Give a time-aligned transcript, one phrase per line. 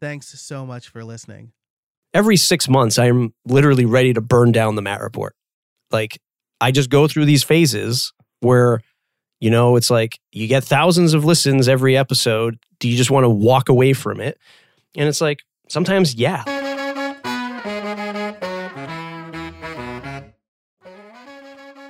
[0.00, 1.50] Thanks so much for listening.
[2.14, 5.34] Every six months, I'm literally ready to burn down the Matt Report.
[5.90, 6.20] Like,
[6.60, 8.80] I just go through these phases where,
[9.40, 12.58] you know, it's like you get thousands of listens every episode.
[12.78, 14.38] Do you just want to walk away from it?
[14.96, 16.44] And it's like, sometimes, yeah.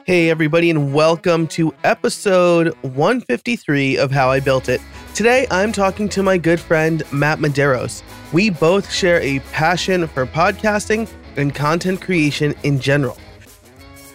[0.06, 4.80] Hey, everybody, and welcome to episode 153 of How I Built It.
[5.14, 8.02] Today, I'm talking to my good friend, Matt Medeiros.
[8.32, 13.16] We both share a passion for podcasting and content creation in general.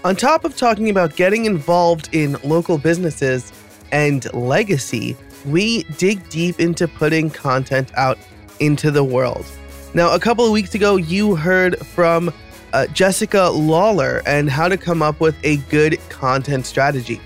[0.05, 3.51] On top of talking about getting involved in local businesses
[3.91, 8.17] and legacy, we dig deep into putting content out
[8.59, 9.45] into the world.
[9.93, 12.33] Now, a couple of weeks ago, you heard from
[12.71, 17.21] uh, Jessica Lawlor and how to come up with a good content strategy.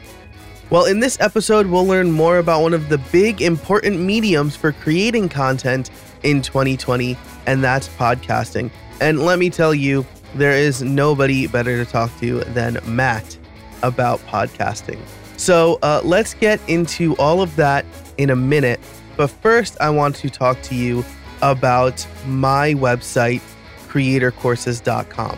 [0.70, 4.74] Well, in this episode, we'll learn more about one of the big important mediums for
[4.74, 5.90] creating content
[6.24, 7.16] in 2020,
[7.46, 8.70] and that's podcasting.
[9.00, 13.38] And let me tell you, there is nobody better to talk to than Matt
[13.82, 15.00] about podcasting.
[15.38, 17.86] So uh, let's get into all of that
[18.18, 18.82] in a minute.
[19.16, 21.06] But first, I want to talk to you
[21.42, 23.42] about my website,
[23.88, 25.38] creatorcourses.com.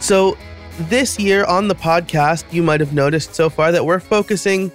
[0.00, 0.36] So,
[0.88, 4.72] this year on the podcast, you might have noticed so far that we're focusing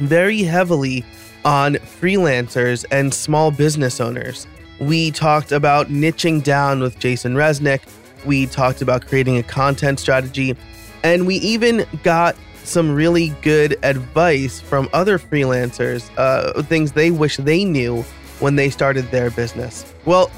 [0.00, 1.04] very heavily
[1.44, 4.46] on freelancers and small business owners.
[4.78, 7.82] We talked about niching down with Jason Resnick.
[8.24, 10.56] We talked about creating a content strategy.
[11.02, 17.36] And we even got some really good advice from other freelancers, uh, things they wish
[17.36, 18.02] they knew
[18.40, 19.94] when they started their business.
[20.04, 20.30] Well,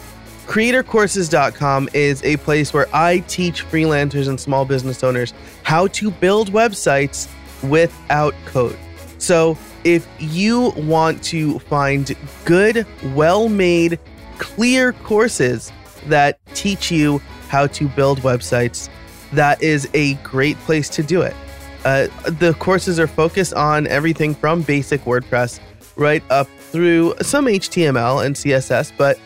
[0.49, 6.53] CreatorCourses.com is a place where I teach freelancers and small business owners how to build
[6.53, 7.29] websites
[7.69, 8.79] without code.
[9.19, 12.17] So, if you want to find
[12.47, 13.99] good, well made,
[14.39, 15.71] clear courses
[16.07, 18.89] that teach you how to build websites,
[19.35, 21.37] that is a great place to do it.
[21.85, 25.61] Uh, the courses are focused on everything from basic WordPress
[25.97, 29.19] right up through some HTML and CSS, but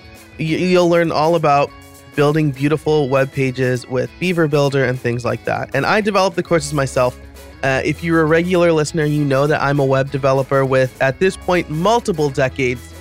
[0.42, 1.70] you'll learn all about
[2.14, 5.75] building beautiful web pages with Beaver Builder and things like that.
[5.75, 7.19] And I developed the courses myself.
[7.62, 11.19] Uh, if you're a regular listener, you know that I'm a web developer with, at
[11.19, 12.92] this point, multiple decades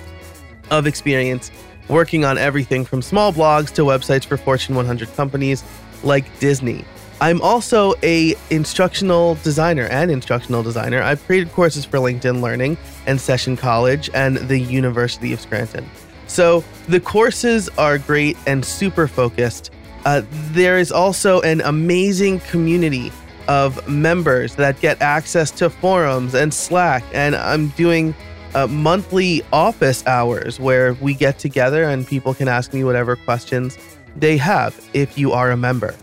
[0.70, 1.50] of experience
[1.88, 5.64] working on everything from small blogs to websites for Fortune 100 companies
[6.02, 6.84] like Disney.
[7.20, 11.02] I'm also a instructional designer and instructional designer.
[11.02, 12.76] I've created courses for LinkedIn Learning
[13.06, 15.88] and Session College and the University of Scranton.
[16.26, 19.70] So the courses are great and super focused.
[20.04, 23.12] Uh, there is also an amazing community
[23.48, 27.04] of members that get access to forums and Slack.
[27.12, 28.14] And I'm doing
[28.54, 33.78] uh, monthly office hours where we get together and people can ask me whatever questions
[34.16, 35.94] they have if you are a member.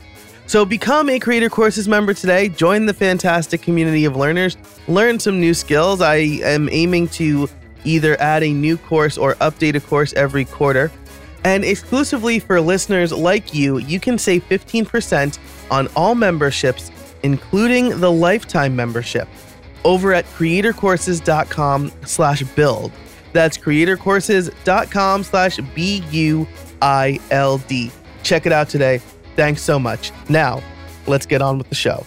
[0.47, 2.49] So become a Creator Courses member today.
[2.49, 4.57] Join the fantastic community of learners.
[4.87, 6.01] Learn some new skills.
[6.01, 7.47] I am aiming to
[7.83, 10.91] either add a new course or update a course every quarter.
[11.43, 15.39] And exclusively for listeners like you, you can save 15%
[15.71, 16.91] on all memberships,
[17.23, 19.27] including the lifetime membership,
[19.85, 22.91] over at creatorcourses.com slash build.
[23.31, 26.51] That's creatorcourses.com slash B-U-I-L-D.
[28.23, 29.01] Check it out today.
[29.35, 30.11] Thanks so much.
[30.27, 30.61] Now,
[31.07, 32.05] let's get on with the show.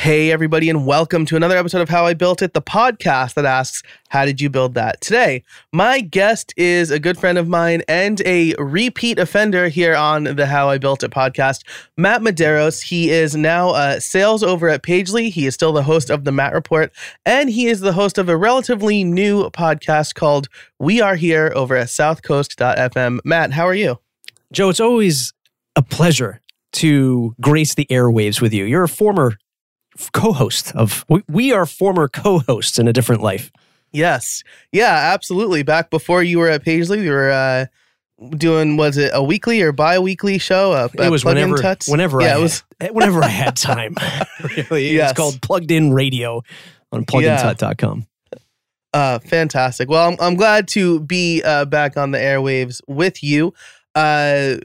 [0.00, 3.44] Hey, everybody, and welcome to another episode of How I Built It, the podcast that
[3.44, 4.98] asks, How did you build that?
[5.02, 5.44] Today,
[5.74, 10.46] my guest is a good friend of mine and a repeat offender here on the
[10.46, 11.64] How I Built It podcast,
[11.98, 12.84] Matt Medeiros.
[12.84, 15.30] He is now uh, sales over at Pagely.
[15.30, 16.90] He is still the host of the Matt Report,
[17.26, 20.48] and he is the host of a relatively new podcast called
[20.78, 23.18] We Are Here over at southcoast.fm.
[23.26, 23.98] Matt, how are you?
[24.50, 25.34] Joe, it's always
[25.76, 26.40] a pleasure
[26.72, 28.64] to grace the airwaves with you.
[28.64, 29.36] You're a former
[30.12, 33.50] co-host of we are former co-hosts in a different life.
[33.92, 34.42] Yes.
[34.72, 35.62] Yeah absolutely.
[35.62, 37.66] Back before you were at Pagely, we were uh
[38.36, 40.72] doing was it a weekly or bi-weekly show?
[40.72, 41.56] Uh, it was whenever
[41.86, 43.96] whenever yeah, I it was had, whenever i had time.
[44.56, 44.90] Really?
[44.90, 45.10] Yes.
[45.10, 46.42] it's called plugged in radio
[46.92, 48.06] on plugintut.com
[48.92, 49.88] uh fantastic.
[49.88, 53.54] Well i'm, I'm glad to be uh back on the airwaves with you.
[53.94, 54.56] Uh,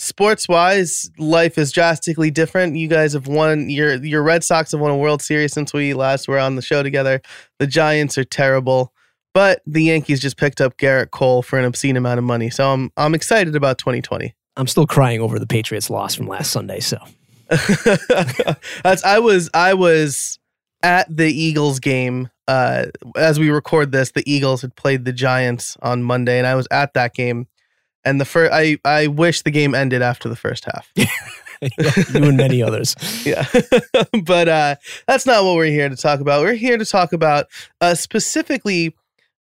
[0.00, 2.76] sports wise, life is drastically different.
[2.76, 5.94] You guys have won your your Red Sox have won a World Series since we
[5.94, 7.20] last were on the show together.
[7.58, 8.92] The Giants are terrible,
[9.34, 12.50] but the Yankees just picked up Gerrit Cole for an obscene amount of money.
[12.50, 14.34] So I'm I'm excited about 2020.
[14.56, 16.80] I'm still crying over the Patriots loss from last Sunday.
[16.80, 16.98] So
[17.48, 20.38] That's I was I was
[20.82, 22.86] at the Eagles game uh,
[23.16, 24.12] as we record this.
[24.12, 27.46] The Eagles had played the Giants on Monday, and I was at that game.
[28.04, 30.90] And the first, I I wish the game ended after the first half.
[30.96, 31.06] you
[32.14, 32.96] and many others.
[33.26, 33.46] yeah,
[34.24, 34.76] but uh,
[35.06, 36.42] that's not what we're here to talk about.
[36.42, 37.46] We're here to talk about
[37.80, 38.94] uh, specifically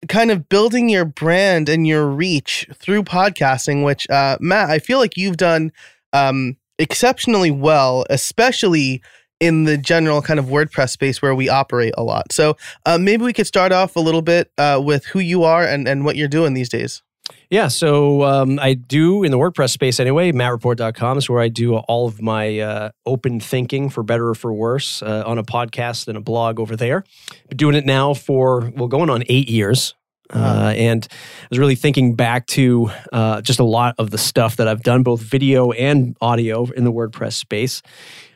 [0.08, 3.84] kind of building your brand and your reach through podcasting.
[3.84, 5.72] Which uh, Matt, I feel like you've done
[6.14, 9.02] um, exceptionally well, especially
[9.40, 12.32] in the general kind of WordPress space where we operate a lot.
[12.32, 15.64] So uh, maybe we could start off a little bit uh, with who you are
[15.64, 17.04] and, and what you're doing these days.
[17.50, 20.32] Yeah, so um, I do in the WordPress space anyway.
[20.32, 24.54] MattReport.com is where I do all of my uh, open thinking for better or for
[24.54, 27.04] worse uh, on a podcast and a blog over there.
[27.48, 29.94] Been doing it now for, well, going on eight years.
[30.30, 34.58] Uh, and I was really thinking back to uh, just a lot of the stuff
[34.58, 37.82] that I've done, both video and audio in the WordPress space.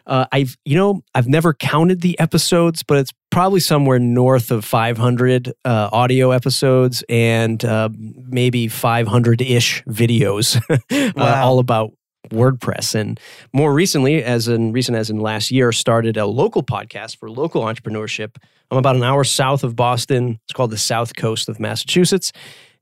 [0.05, 4.65] Uh, I've, you know, I've never counted the episodes, but it's probably somewhere north of
[4.65, 11.43] 500 uh, audio episodes and uh, maybe 500 ish videos, uh, wow.
[11.43, 11.91] all about
[12.29, 12.95] WordPress.
[12.95, 13.19] And
[13.53, 17.63] more recently, as in recent as in last year, started a local podcast for local
[17.63, 18.35] entrepreneurship.
[18.69, 20.39] I'm about an hour south of Boston.
[20.45, 22.31] It's called the South Coast of Massachusetts.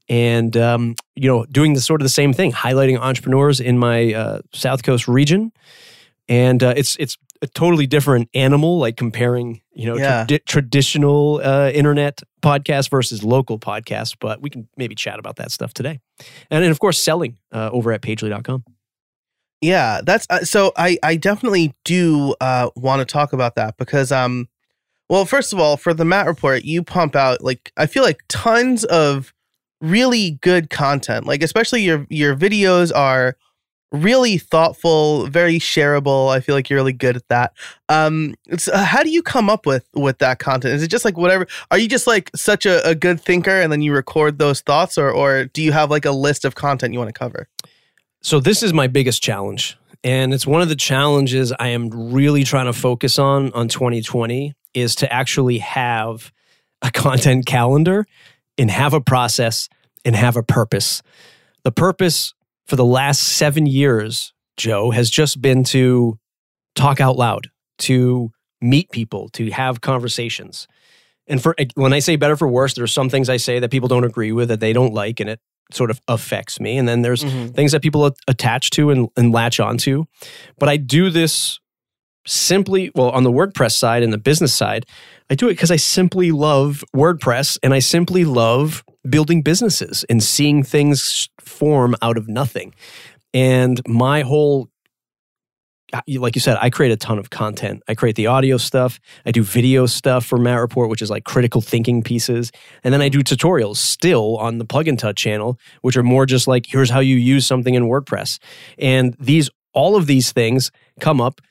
[0.07, 4.13] And um, you know, doing the sort of the same thing, highlighting entrepreneurs in my
[4.13, 5.51] uh, South Coast region
[6.29, 10.25] and uh, it's it's a totally different animal like comparing you know yeah.
[10.25, 15.51] tra- traditional uh, internet podcast versus local podcast but we can maybe chat about that
[15.51, 15.99] stuff today.
[16.49, 18.63] And then of course selling uh, over at pagely.com
[19.61, 24.09] yeah that's uh, so i i definitely do uh, want to talk about that because
[24.09, 24.47] um
[25.09, 28.21] well first of all for the matt report you pump out like i feel like
[28.29, 29.33] tons of
[29.81, 31.25] really good content.
[31.25, 33.35] Like especially your your videos are
[33.91, 36.29] really thoughtful, very shareable.
[36.29, 37.53] I feel like you're really good at that.
[37.87, 38.35] Um,
[38.71, 40.73] uh, how do you come up with with that content?
[40.75, 41.47] Is it just like whatever?
[41.71, 44.97] Are you just like such a, a good thinker and then you record those thoughts,
[44.97, 47.47] or or do you have like a list of content you want to cover?
[48.21, 52.43] So this is my biggest challenge, and it's one of the challenges I am really
[52.43, 56.31] trying to focus on on 2020 is to actually have
[56.81, 58.05] a content calendar
[58.57, 59.69] and have a process
[60.05, 61.01] and have a purpose.
[61.63, 62.33] The purpose
[62.69, 66.19] for the last seven years, Joe, has just been to
[66.75, 67.49] talk out loud,
[67.79, 68.31] to
[68.61, 70.67] meet people, to have conversations.
[71.27, 73.71] And for when I say better for worse, there are some things I say that
[73.71, 75.39] people don't agree with, that they don't like, and it
[75.71, 76.77] sort of affects me.
[76.77, 77.53] And then there's mm-hmm.
[77.53, 80.05] things that people attach to and, and latch onto.
[80.59, 81.59] But I do this
[82.27, 84.85] simply, well, on the WordPress side and the business side,
[85.29, 90.21] I do it because I simply love WordPress and I simply love building businesses and
[90.21, 92.73] seeing things form out of nothing.
[93.33, 94.69] And my whole
[96.07, 97.81] like you said, I create a ton of content.
[97.87, 98.99] I create the audio stuff.
[99.25, 102.51] I do video stuff for Matt Report, which is like critical thinking pieces.
[102.83, 106.47] And then I do tutorials still on the Plugin Tut channel, which are more just
[106.47, 108.37] like, here's how you use something in WordPress.
[108.77, 111.41] And these, all of these things come up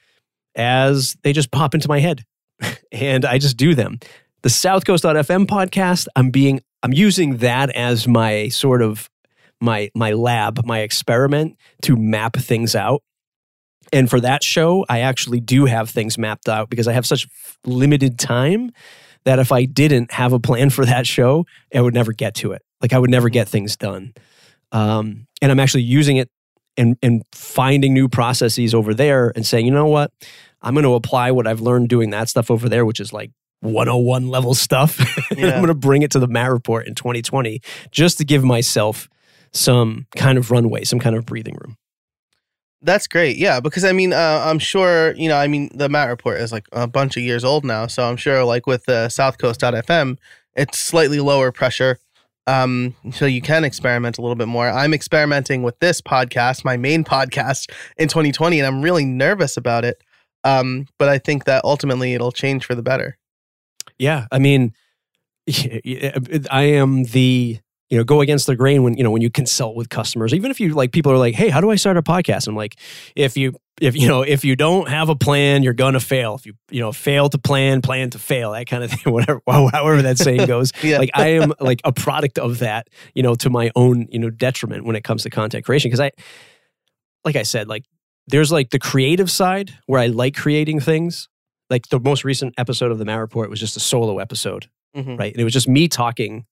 [0.54, 2.24] as they just pop into my head
[2.92, 3.98] and I just do them.
[4.42, 9.10] The South Coast.fm podcast, I'm being I'm using that as my sort of
[9.60, 13.02] my my lab, my experiment to map things out.
[13.92, 17.26] And for that show, I actually do have things mapped out because I have such
[17.64, 18.70] limited time
[19.24, 22.52] that if I didn't have a plan for that show, I would never get to
[22.52, 22.62] it.
[22.80, 24.14] Like I would never get things done.
[24.72, 26.30] Um, and I'm actually using it
[26.76, 30.12] and and finding new processes over there and saying, you know what,
[30.62, 33.30] I'm going to apply what I've learned doing that stuff over there, which is like
[33.60, 35.00] 101 level stuff.
[35.36, 35.50] Yeah.
[35.50, 37.60] I'm going to bring it to the Matt report in 2020
[37.92, 39.08] just to give myself
[39.52, 41.76] some kind of runway, some kind of breathing room.
[42.80, 43.36] That's great.
[43.36, 46.52] Yeah, because I mean, uh, I'm sure, you know, I mean, the Matt report is
[46.52, 47.88] like a bunch of years old now.
[47.88, 50.16] So I'm sure, like with the South Coast.fm,
[50.54, 51.98] it's slightly lower pressure.
[52.46, 54.70] Um, so you can experiment a little bit more.
[54.70, 59.84] I'm experimenting with this podcast, my main podcast in 2020, and I'm really nervous about
[59.84, 60.02] it.
[60.44, 63.18] Um, but I think that ultimately it'll change for the better.
[63.98, 64.72] Yeah, I mean,
[66.50, 67.58] I am the
[67.90, 70.50] you know go against the grain when you know when you consult with customers even
[70.50, 72.76] if you like people are like hey how do i start a podcast i'm like
[73.16, 76.44] if you if you know if you don't have a plan you're gonna fail if
[76.46, 80.02] you you know fail to plan plan to fail that kind of thing whatever however
[80.02, 80.98] that saying goes yeah.
[80.98, 84.30] like i am like a product of that you know to my own you know
[84.30, 86.10] detriment when it comes to content creation because i
[87.24, 87.84] like I said, like
[88.28, 91.28] there's like the creative side where I like creating things.
[91.68, 95.18] Like the most recent episode of the Matt Report was just a solo episode, Mhm.
[95.18, 95.32] right?
[95.32, 96.46] And it was just me talking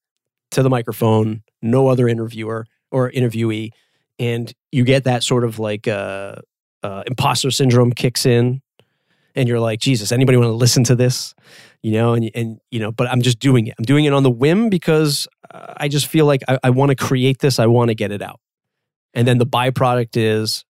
[0.52, 3.70] to the microphone, no other interviewer or interviewee,
[4.18, 6.36] and you get that sort of like uh,
[6.82, 8.62] uh, imposter syndrome kicks in,
[9.34, 11.34] and you're like, Jesus, anybody want to listen to this?
[11.82, 13.74] You know, and and you know, but I'm just doing it.
[13.78, 16.90] I'm doing it on the whim because uh, I just feel like I, I want
[16.90, 17.58] to create this.
[17.58, 18.40] I want to get it out,
[19.14, 20.64] and then the byproduct is,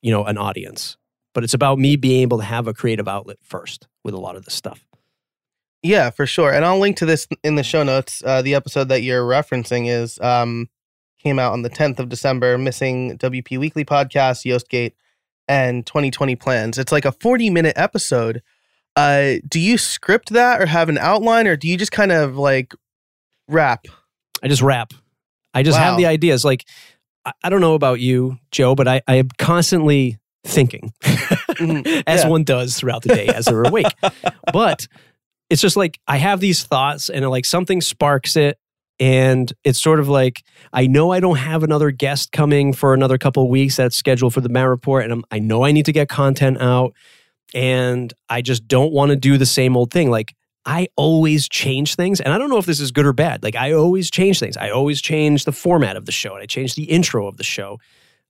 [0.00, 0.96] you know, an audience.
[1.34, 4.36] But it's about me being able to have a creative outlet first with a lot
[4.36, 4.84] of this stuff.
[5.82, 6.52] Yeah, for sure.
[6.52, 8.22] And I'll link to this in the show notes.
[8.24, 10.68] Uh, the episode that you're referencing is um,
[11.18, 14.92] came out on the 10th of December, missing WP Weekly podcast, Yoastgate,
[15.48, 16.78] and 2020 plans.
[16.78, 18.42] It's like a 40 minute episode.
[18.94, 22.36] Uh, do you script that or have an outline, or do you just kind of
[22.36, 22.74] like
[23.48, 23.86] rap?
[24.42, 24.92] I just rap.
[25.54, 26.44] I just have the ideas.
[26.44, 26.64] Like,
[27.24, 32.02] I, I don't know about you, Joe, but I, I am constantly thinking, Mhm.
[32.06, 32.28] as Yeah.
[32.28, 33.86] one does throughout the day as they're awake.
[34.52, 34.86] But
[35.52, 38.58] it's just like I have these thoughts and like something sparks it.
[38.98, 40.42] And it's sort of like
[40.72, 44.40] I know I don't have another guest coming for another couple weeks that's scheduled for
[44.40, 46.94] the Matt Report, and I'm, I know I need to get content out,
[47.52, 50.10] and I just don't want to do the same old thing.
[50.10, 53.42] Like I always change things, and I don't know if this is good or bad.
[53.42, 54.56] Like I always change things.
[54.56, 57.44] I always change the format of the show, and I change the intro of the
[57.44, 57.78] show.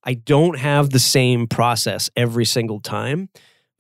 [0.02, 3.28] I don't have the same process every single time,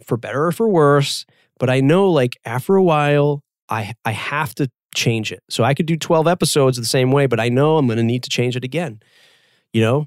[0.04, 1.24] for better or for worse.
[1.62, 5.44] But I know, like after a while, I I have to change it.
[5.48, 8.02] So I could do twelve episodes the same way, but I know I'm going to
[8.02, 8.98] need to change it again.
[9.72, 10.06] You know,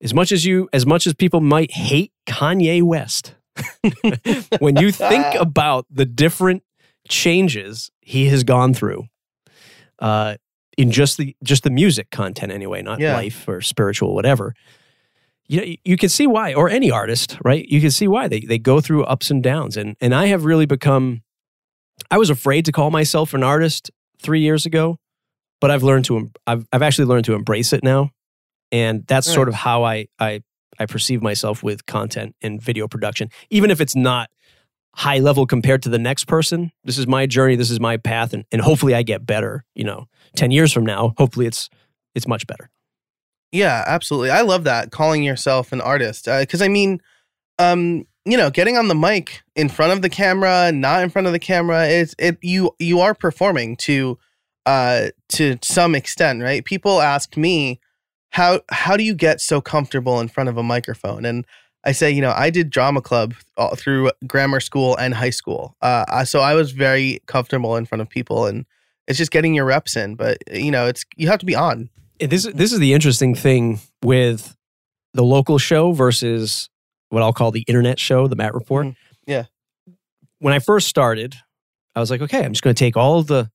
[0.00, 3.34] as much as you, as much as people might hate Kanye West,
[4.60, 6.62] when you think about the different
[7.08, 9.06] changes he has gone through
[9.98, 10.36] uh,
[10.78, 13.14] in just the just the music content anyway, not Yeah.
[13.16, 14.54] life or spiritual whatever.
[15.46, 17.66] You know, you can see why, or any artist, right?
[17.68, 20.44] You can see why they they go through ups and downs, and and I have
[20.44, 21.22] really become.
[22.10, 24.98] I was afraid to call myself an artist three years ago,
[25.60, 28.10] but I've learned to I've I've actually learned to embrace it now,
[28.72, 30.42] and that's sort of how I I
[30.78, 34.30] I perceive myself with content and video production, even if it's not
[34.94, 36.72] high level compared to the next person.
[36.84, 37.56] This is my journey.
[37.56, 39.64] This is my path, and, and hopefully I get better.
[39.74, 41.68] You know, ten years from now, hopefully it's
[42.14, 42.70] it's much better.
[43.54, 44.30] Yeah, absolutely.
[44.30, 47.00] I love that calling yourself an artist because I mean,
[47.60, 51.28] um, you know, getting on the mic in front of the camera, not in front
[51.28, 54.18] of the camera, it's it you you are performing to
[54.66, 56.64] uh to some extent, right?
[56.64, 57.78] People asked me
[58.30, 61.46] how how do you get so comfortable in front of a microphone and
[61.84, 63.34] I say, you know, I did drama club
[63.76, 65.76] through grammar school and high school.
[65.80, 68.64] Uh, so I was very comfortable in front of people, and
[69.06, 70.14] it's just getting your reps in.
[70.14, 71.90] But you know, it's you have to be on.
[72.18, 74.54] This this is the interesting thing with
[75.14, 76.68] the local show versus
[77.10, 78.86] what I'll call the internet show, the Matt Report.
[78.86, 78.96] Mhm.
[79.26, 79.44] Yeah.
[80.38, 81.34] When I first started,
[81.94, 83.50] I was like, okay, I'm just going to take all of the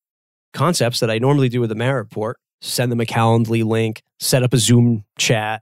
[0.53, 4.43] concepts that I normally do with the Matt Report, send them a Calendly link, set
[4.43, 5.61] up a Zoom chat,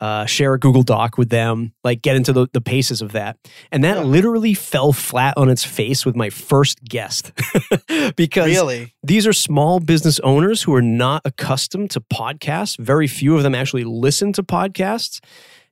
[0.00, 3.36] uh, share a Google Doc with them, like get into the, the paces of that.
[3.72, 4.02] And that Yeah.
[4.04, 7.32] literally fell flat on its face with my first guest
[8.16, 12.78] because Really, these are small business owners who are not accustomed to podcasts.
[12.78, 15.20] Very few of them actually listen to podcasts.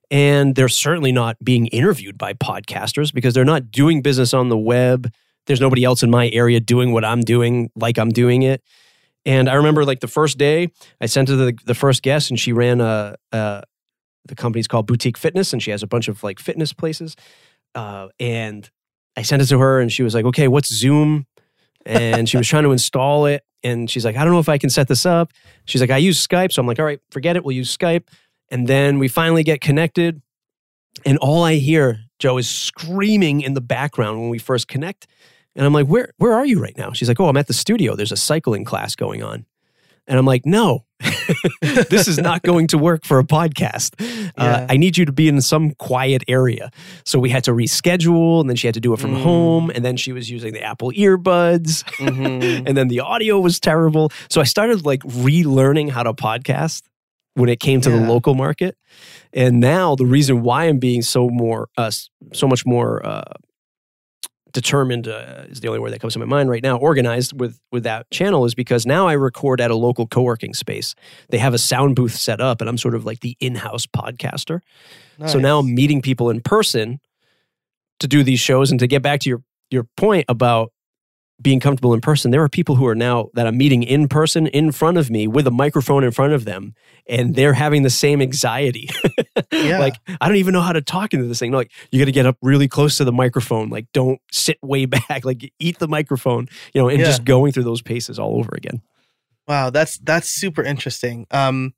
[0.09, 4.57] And they're certainly not being interviewed by podcasters because they're not doing business on the
[4.57, 5.11] web.
[5.47, 8.61] There's nobody else in my area doing what I'm doing like I'm doing it.
[9.25, 10.69] And I remember like the first day
[11.01, 13.63] I sent her the, the first guest and she ran a, a
[14.27, 17.15] the company's called Boutique Fitness and she has a bunch of like fitness places.
[17.75, 18.69] Uh, and
[19.15, 21.25] I sent it to her and she was like, okay, what's Zoom?
[21.85, 23.43] And she was trying to install it.
[23.63, 25.31] And she's like, I don't know if I can set this up.
[25.65, 26.51] She's like, I use Skype.
[26.51, 27.43] So I'm like, all right, forget it.
[27.43, 28.07] We'll use Skype.
[28.49, 30.21] And then we finally get connected.
[31.05, 35.07] And all I hear, Joe, is screaming in the background when we first connect.
[35.55, 36.91] And I'm like, where, where are you right now?
[36.93, 37.95] She's like, oh, I'm at the studio.
[37.95, 39.45] There's a cycling class going on.
[40.07, 40.85] And I'm like, no,
[41.89, 43.93] this is not going to work for a podcast.
[44.37, 46.71] Uh, I need you to be in some quiet area.
[47.05, 49.21] So we had to reschedule, and then she had to do it from Mm.
[49.23, 49.71] home.
[49.73, 52.63] And then she was using the Apple earbuds, Mhm.
[52.67, 54.11] and then the audio was terrible.
[54.29, 56.83] So I started like relearning how to podcast
[57.35, 58.75] when it came to the local market.
[59.33, 61.91] And now the reason why I'm being so more, uh,
[62.33, 63.23] so much more uh,
[64.53, 66.77] determined uh, is the only word that comes to my mind right now.
[66.77, 70.95] Organized with with that channel is because now I record at a local co-working space.
[71.29, 74.61] They have a sound booth set up, and I'm sort of like the in-house podcaster.
[75.25, 76.99] So now I'm meeting people in person
[77.99, 80.71] to do these shows and to get back to your your point about
[81.41, 84.47] being comfortable in person, there are people who are now that I'm meeting in person
[84.47, 86.73] in front of me with a microphone in front of them,
[87.07, 88.89] and they're having the same anxiety.
[89.53, 89.79] Yeah.
[89.79, 91.51] like I don't even know how to talk into this thing.
[91.51, 93.69] Like you got to get up really close to the microphone.
[93.69, 95.23] Like don't sit way back.
[95.25, 96.47] Like eat the microphone.
[96.73, 97.05] You know, and Yeah.
[97.05, 98.81] just going through those paces all over again.
[99.47, 101.25] Wow, that's that's super interesting.
[101.31, 101.73] Um,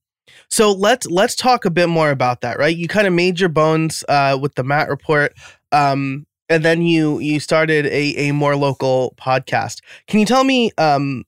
[0.50, 2.76] so let's let's talk a bit more about that, right?
[2.76, 5.34] You kind of made your bones uh, with the Matt Report,
[5.72, 9.82] um, and then you you started a a more local podcast.
[10.08, 11.26] Can you tell me um,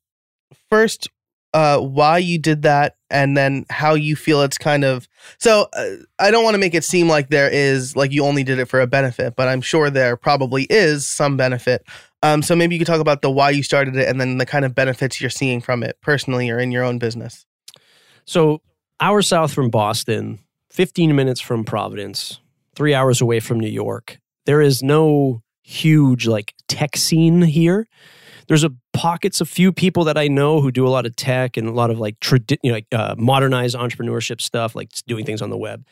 [0.69, 1.09] first
[1.53, 5.67] uh, why you did that, and then how you feel it's kind of so?
[5.73, 8.59] Uh, I don't want to make it seem like there is like you only did
[8.59, 11.85] it for a benefit, but I'm sure there probably is some benefit.
[12.23, 14.45] Um, so maybe you could talk about the why you started it, and then the
[14.45, 17.45] kind of benefits you're seeing from it personally or in your own business.
[18.25, 18.61] So
[18.99, 20.39] hours south from Boston,
[20.71, 22.39] 15 minutes from Providence,
[22.75, 24.20] three hours away from New York.
[24.45, 27.88] There is no huge like tech scene here.
[28.48, 31.55] There's a pockets of few people that I know who do a lot of tech
[31.55, 35.25] and a lot of like tradi- you know, like uh, modernized entrepreneurship stuff, like doing
[35.25, 35.86] things on the web.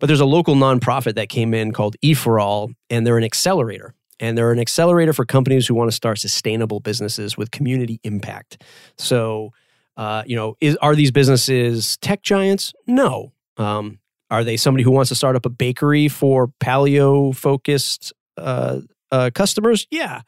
[0.00, 3.22] But there's a local nonprofit that came in called E for All, and they're an
[3.22, 3.94] accelerator.
[4.18, 8.62] And they're an accelerator for companies who want to start sustainable businesses with community impact.
[8.98, 9.52] So,
[9.96, 12.72] uh, you know, is, are these businesses tech giants?
[12.86, 13.32] No.
[13.56, 13.99] Um,
[14.30, 19.30] are they somebody who wants to start up a bakery for paleo focused uh, uh,
[19.34, 19.86] customers?
[19.90, 20.22] Yeah.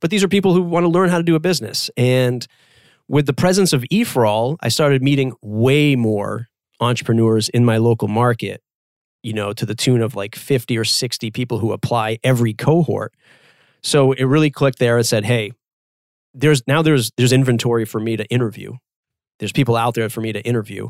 [0.00, 1.90] But these are people who want to learn how to do a business.
[1.96, 2.46] And
[3.08, 6.48] with the presence of E for All, I started meeting way more
[6.80, 8.62] entrepreneurs in my local market,
[9.22, 13.14] you know, to the tune of like 50 or 60 people who apply every cohort.
[13.82, 15.52] So it really clicked there and said, hey,
[16.32, 18.72] there's now there's there's inventory for me to interview.
[19.38, 20.88] There's people out there for me to interview.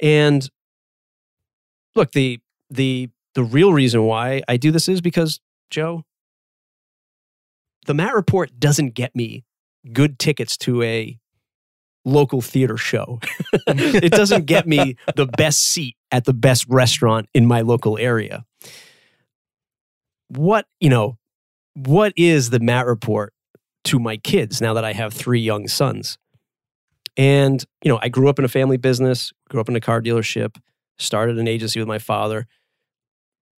[0.00, 0.48] And
[1.96, 6.04] look, the the the real reason why I do this is because Joe,
[7.86, 9.44] the Matt Report doesn't get me
[9.92, 11.18] good tickets to a
[12.04, 13.20] local theater show.
[13.66, 18.44] it doesn't get me the best seat at the best restaurant in my local area.
[20.28, 21.18] What, you know,
[21.74, 23.32] what is the Matt Report
[23.84, 26.16] to my kids now that I have three young sons?
[27.16, 30.00] And, you know, I grew up in a family business, grew up in a car
[30.02, 30.56] dealership,
[30.98, 32.46] started an agency with my father.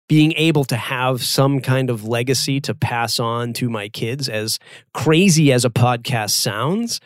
[0.10, 4.58] Being able to have some kind of legacy to pass on to my kids, as
[4.94, 7.02] crazy as a podcast sounds,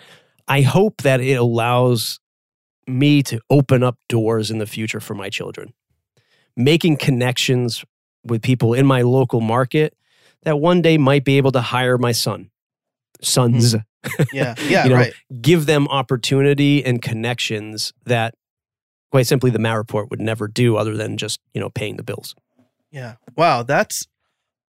[0.48, 2.20] I hope that it allows
[2.88, 5.74] me to open up doors in the future for my children,
[6.56, 7.84] making connections
[8.24, 9.96] with people in my local market
[10.44, 12.52] that one day might be able to hire my son,
[13.22, 13.80] sons, hmm.
[14.34, 15.14] Yeah, yeah, You know, right.
[15.42, 18.34] give them opportunity and connections that
[19.12, 22.04] quite simply the Matt report would never do other than just, you know, paying the
[22.04, 22.36] bills.
[22.92, 23.16] Yeah.
[23.38, 24.08] Wow, that's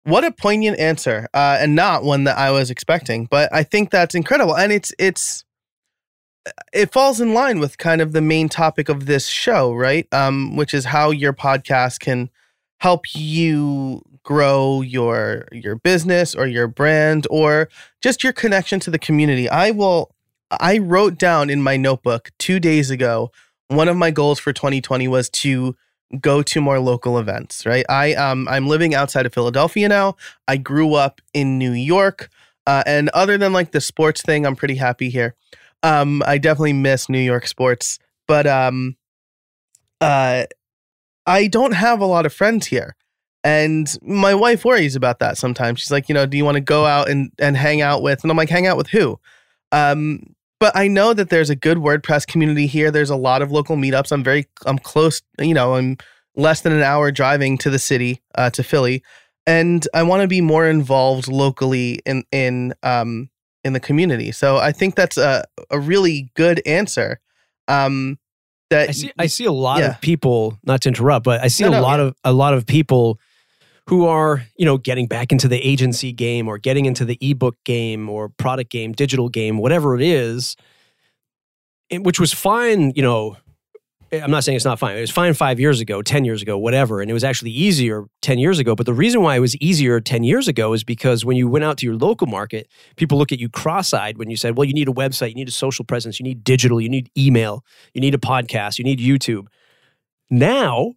[0.03, 3.25] what a poignant answer, uh, and not one that I was expecting.
[3.25, 5.45] But I think that's incredible, and it's it's
[6.73, 10.07] it falls in line with kind of the main topic of this show, right?
[10.13, 12.29] Um, which is how your podcast can
[12.79, 17.69] help you grow your your business or your brand or
[18.01, 19.49] just your connection to the community.
[19.49, 20.13] I will.
[20.51, 23.31] I wrote down in my notebook two days ago.
[23.69, 25.75] One of my goals for 2020 was to
[26.19, 27.85] go to more local events right?
[27.87, 30.15] I um i'm living outside of philadelphia now.
[30.47, 32.29] I grew up in new york.
[32.67, 35.35] Uh, and other than like the sports thing i'm pretty happy here.
[35.83, 38.95] Um i definitely miss new york sports but um
[40.01, 40.45] uh
[41.27, 42.95] i don't have a lot of friends here.
[43.43, 45.79] And my wife worries about that sometimes.
[45.79, 48.23] She's like you know do you want to go out and and hang out with
[48.23, 49.19] and i'm like hang out with who?
[49.71, 52.91] Um but I know that there's a good WordPress community here.
[52.91, 54.11] There's a lot of local meetups.
[54.11, 55.21] I'm very, I'm close.
[55.39, 55.97] You know, I'm
[56.35, 59.03] less than an hour driving to the city, uh, to Philly,
[59.47, 63.29] and I want to be more involved locally in in um
[63.63, 64.31] in the community.
[64.31, 67.19] So I think that's a a really good answer.
[67.67, 68.19] Um,
[68.69, 69.91] that I see I see a lot yeah.
[69.91, 72.05] of people, not to interrupt, but I see No, a no, lot yeah.
[72.05, 73.19] of a lot of people
[73.89, 77.57] who are, you know, getting back into the agency game or getting into the ebook
[77.65, 80.55] game or product game, digital game, whatever it is,
[81.91, 83.35] which was fine, you know,
[84.11, 84.95] eh, I'm not saying it's not fine.
[84.95, 88.05] It was fine 5 years ago, 10 years ago, whatever, and it was actually easier
[88.21, 91.25] 10 years ago, but the reason why it was easier 10 years ago is because
[91.25, 94.37] when you went out to your local market, people look at you cross-eyed when you
[94.37, 96.89] said, "Well, you need a website, you need a social presence, you need digital, you
[96.89, 99.47] need email, you need a podcast, you need YouTube."
[100.29, 100.93] Now,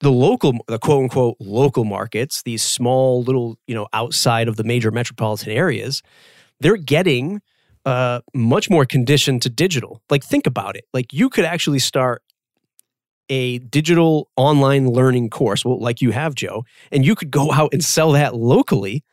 [0.00, 4.64] the local, the quote unquote local markets, these small little, you know, outside of the
[4.64, 6.02] major metropolitan areas,
[6.60, 7.40] they're getting
[7.86, 10.02] uh, much more conditioned to digital.
[10.10, 10.84] Like, think about it.
[10.94, 12.22] Like, you could actually start
[13.28, 17.72] a digital online learning course, well, like you have, Joe, and you could go out
[17.72, 19.04] and sell that locally.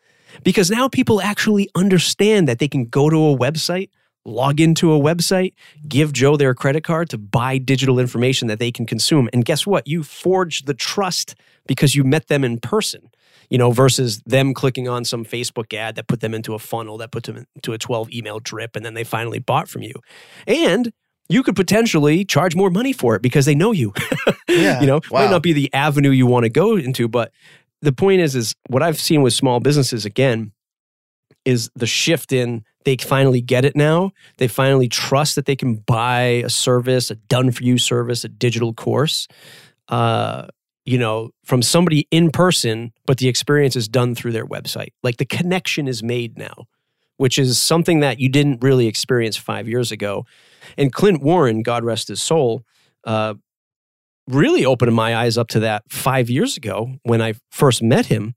[0.44, 3.90] because now people actually understand that they can go to a website,
[4.28, 5.54] log into a website,
[5.88, 9.30] give Joe their credit card to buy digital information that they can consume.
[9.34, 9.88] And guess what?
[9.88, 11.34] You forged the trust
[11.66, 13.10] because you met them in person
[13.50, 16.98] you know, versus them clicking on some Facebook ad that put them into a funnel
[16.98, 19.94] that put them into a 12 email drip and then they finally bought from you.
[20.46, 20.92] And
[21.30, 23.94] you could potentially charge more money for it because they know you.
[24.50, 24.82] Yeah.
[24.82, 25.22] you know, Wow.
[25.26, 27.32] might not be the avenue you want to go into, but
[27.82, 30.52] the point is, is what I've seen with small businesses again
[31.46, 34.12] is the shift in they finally get it now.
[34.38, 38.30] They finally trust that they can buy a service, a done for you service, a
[38.30, 39.28] digital course.
[39.90, 40.48] Uh,
[40.86, 44.94] you know, from somebody in person, but the experience is done through their website.
[45.04, 46.64] Like the connection is made now,
[47.18, 50.24] which is something that you didn't really experience five years ago.
[50.78, 52.64] And Clint Warren, God rest his soul,
[53.04, 53.34] uh,
[54.30, 58.36] really opened my eyes up to that five years ago when I first met him.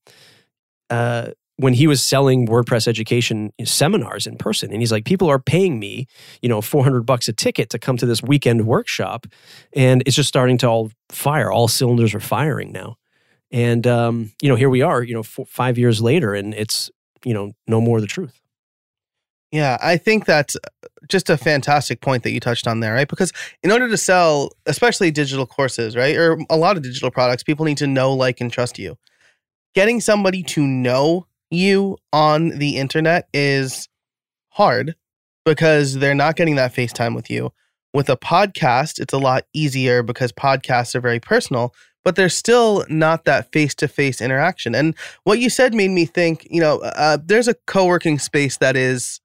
[0.88, 1.28] Uh,
[1.60, 5.78] when he was selling WordPress education seminars in person, and he's like, people are paying
[5.78, 6.06] me,
[6.42, 9.26] you know, four hundred bucks a ticket to come to this weekend workshop,
[9.74, 11.52] and it's just starting to all fire.
[11.52, 12.96] All cylinders are firing now,
[13.50, 16.90] and um, you know, here we are, you know, four, five years later, and it's
[17.24, 18.40] you know, no more the truth.
[19.52, 20.56] Yeah, I think that's
[21.08, 23.08] just a fantastic point that you touched on there, right?
[23.08, 27.42] Because in order to sell, especially digital courses, right, or a lot of digital products,
[27.42, 28.96] people need to know, like, and trust you.
[29.74, 33.88] Getting somebody to know you on the internet is
[34.50, 34.94] hard
[35.44, 37.52] because they're not getting that FaceTime with you.
[37.92, 42.84] With a podcast, it's a lot easier because podcasts are very personal, but there's still
[42.88, 44.74] not that face to face interaction.
[44.74, 48.58] And what you said made me think, you know, uh, there's a co working space
[48.58, 49.20] that is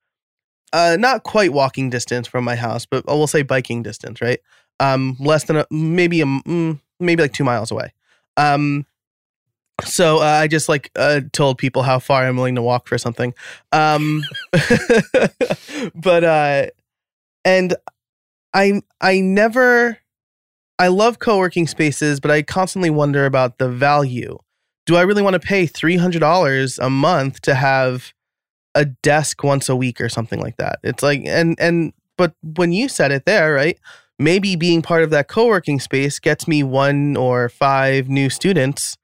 [0.74, 4.40] uh, not quite walking distance from my house, but we'll say biking distance, right?
[4.80, 7.94] Um, less than a, maybe a, mm, maybe like two miles away.
[8.36, 8.86] Um,
[9.84, 12.98] so uh, I just like uh, told people how far I'm willing to walk for
[12.98, 13.34] something.
[13.72, 14.24] Um,
[15.96, 16.68] but uh,
[17.44, 17.76] and
[18.54, 19.98] I I never
[20.80, 24.38] I love co-working spaces, but I constantly wonder about the value.
[24.86, 28.14] Do I really want to pay three hundred dollars a month to have
[28.76, 30.80] a desk once a week or something like that?
[30.84, 33.78] It's like and and but when you said it there, right?
[34.18, 38.96] Maybe being part of that co-working space gets me one or five new students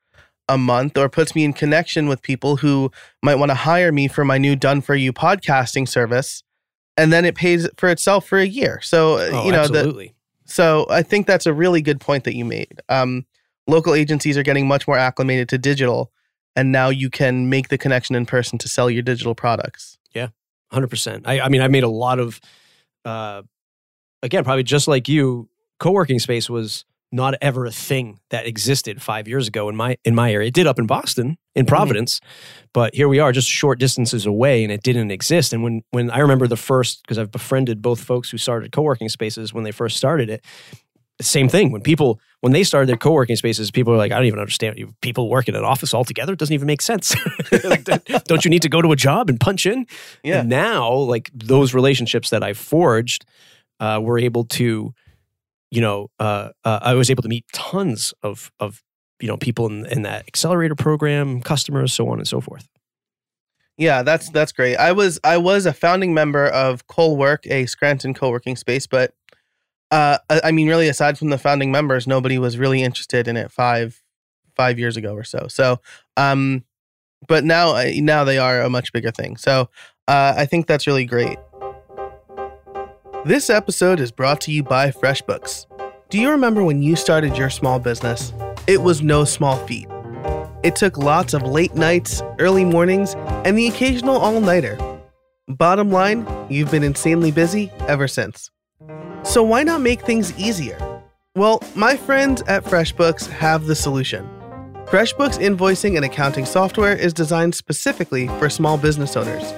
[0.52, 2.92] a month or puts me in connection with people who
[3.24, 6.44] might want to hire me for my new done for you podcasting service
[6.98, 10.10] and then it pays for itself for a year so uh, Oh, you know the,
[10.46, 13.26] so i think that's a really good point that you made um,
[13.68, 16.12] local agencies are getting much more acclimated to digital
[16.56, 20.30] and now you can make the connection in person to sell your digital products yeah
[20.72, 21.28] Hundred percent.
[21.28, 22.40] I, I mean, I made a lot of,
[23.04, 23.42] uh,
[24.24, 25.50] again, probably just like you.
[25.80, 30.16] Co-working space was not ever a thing that existed five years ago in my in
[30.16, 30.48] my area.
[30.48, 32.22] It did up in Boston, in Providence,
[32.74, 35.54] but here we are, just short distances away, and it didn't exist.
[35.54, 39.10] And when when I remember the first, because I've befriended both folks who started co-working
[39.10, 40.44] spaces when they first started it.
[41.22, 44.26] Same thing when people when they started their co-working spaces, people are like, I don't
[44.26, 44.80] even understand.
[44.80, 46.34] You people work in an office altogether.
[46.34, 47.16] It doesn't even make sense.
[48.26, 49.86] Don't you need to go to a job and punch in?
[50.24, 53.26] yeah And now, like those relationships that I forged,
[53.80, 54.94] uh, were able to,
[55.72, 58.84] you know, uh, uh, I was able to meet tons of of
[59.20, 62.68] you know people in, in that accelerator program, customers, so on and so forth.
[63.78, 64.76] Yeah, that's that's great.
[64.76, 69.14] I was I was a founding member of Coalwork, a Scranton co-working space, but
[69.90, 73.38] uh, I I mean, really, aside from the founding members, nobody was really interested in
[73.38, 74.04] it five
[74.56, 75.48] five years ago or so.
[75.48, 75.80] So,
[76.18, 76.66] um,
[77.28, 79.38] but now uh, now they are a much bigger thing.
[79.38, 79.70] So,
[80.08, 81.38] uh, I think that's really great.
[83.24, 85.68] This episode is brought to you by FreshBooks.
[86.10, 88.34] Do you remember when you started your small business?
[88.66, 89.88] It was no small feat.
[90.64, 93.14] It took lots of late nights, early mornings,
[93.46, 94.76] and the occasional all nighter.
[95.48, 98.50] Bottom line, you've been insanely busy ever since.
[99.22, 100.80] So why not make things easier?
[101.36, 104.28] Well, my friends at FreshBooks have the solution.
[104.86, 109.54] FreshBooks invoicing and accounting software is designed specifically for small business owners.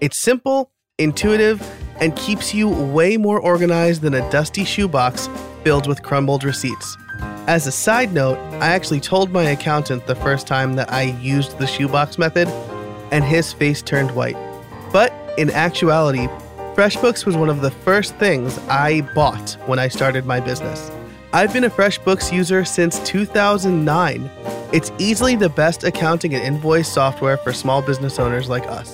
[0.00, 1.62] It's simple, intuitive,
[2.00, 5.28] and keeps you way more organized than a dusty shoebox
[5.62, 6.96] filled with crumbled receipts.
[7.46, 11.58] As a side note, I actually told my accountant the first time that I used
[11.58, 12.48] the shoebox method,
[13.12, 14.36] and his face turned white.
[14.92, 16.26] But in actuality,
[16.74, 20.90] FreshBooks was one of the first things I bought when I started my business.
[21.32, 24.30] I've been a FreshBooks user since 2009.
[24.72, 28.92] It's easily the best accounting and invoice software for small business owners like us.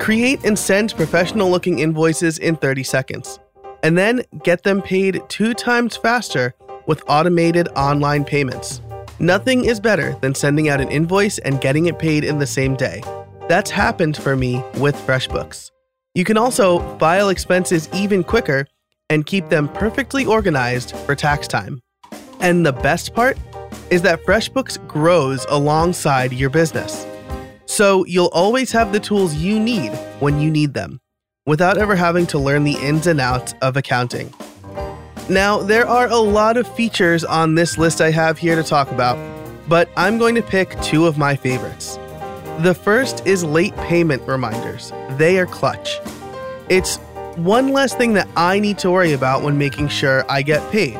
[0.00, 3.38] Create and send professional looking invoices in 30 seconds,
[3.82, 6.54] and then get them paid two times faster
[6.86, 8.80] with automated online payments.
[9.18, 12.74] Nothing is better than sending out an invoice and getting it paid in the same
[12.74, 13.02] day.
[13.48, 15.70] That's happened for me with FreshBooks.
[16.14, 18.66] You can also file expenses even quicker
[19.10, 21.80] and keep them perfectly organized for tax time.
[22.40, 23.38] And the best part
[23.90, 27.06] is that FreshBooks grows alongside your business.
[27.66, 31.00] So you'll always have the tools you need when you need them,
[31.46, 34.32] without ever having to learn the ins and outs of accounting.
[35.28, 38.90] Now, there are a lot of features on this list I have here to talk
[38.90, 39.18] about,
[39.68, 41.98] but I'm going to pick two of my favorites.
[42.58, 44.92] The first is late payment reminders.
[45.12, 45.98] They are clutch.
[46.68, 46.98] It's
[47.36, 50.96] one less thing that I need to worry about when making sure I get paid.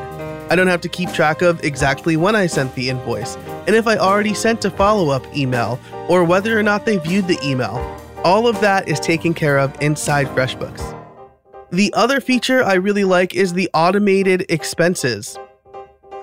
[0.49, 3.87] I don't have to keep track of exactly when I sent the invoice, and if
[3.87, 7.77] I already sent a follow up email, or whether or not they viewed the email.
[8.23, 10.93] All of that is taken care of inside FreshBooks.
[11.71, 15.37] The other feature I really like is the automated expenses.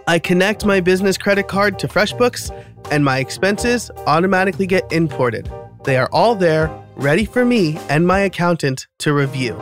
[0.06, 2.50] I connect my business credit card to FreshBooks,
[2.90, 5.50] and my expenses automatically get imported.
[5.84, 9.58] They are all there, ready for me and my accountant to review.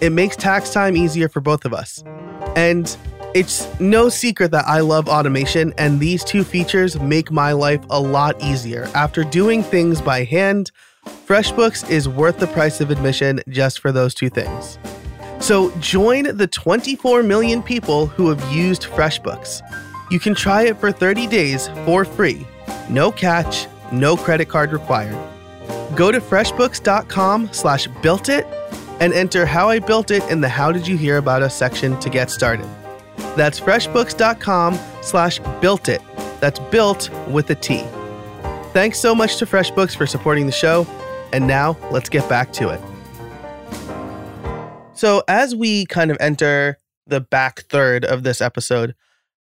[0.00, 2.02] It makes tax time easier for both of us.
[2.54, 2.96] And
[3.36, 8.00] it's no secret that I love automation, and these two features make my life a
[8.00, 8.88] lot easier.
[8.94, 10.70] After doing things by hand,
[11.04, 14.78] FreshBooks is worth the price of admission just for those two things.
[15.38, 19.60] So join the 24 million people who have used FreshBooks.
[20.10, 22.46] You can try it for 30 days for free.
[22.88, 25.18] No catch, no credit card required.
[25.94, 28.46] Go to freshbooks.com slash built it
[28.98, 32.00] and enter how I built it in the how did you hear about us section
[32.00, 32.66] to get started.
[33.36, 36.02] That's freshbooks.com slash built it.
[36.40, 37.84] That's built with a T.
[38.72, 40.86] Thanks so much to FreshBooks for supporting the show.
[41.32, 42.80] And now let's get back to it.
[44.94, 48.94] So, as we kind of enter the back third of this episode,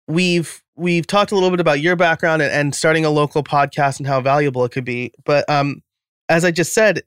[0.08, 4.00] we've we've talked a little bit about your background and, and starting a local podcast
[4.00, 5.12] and how valuable it could be.
[5.26, 5.82] But um,
[6.30, 7.02] as I just said,